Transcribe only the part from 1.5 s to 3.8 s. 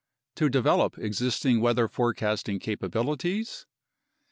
weather forecasting capabilities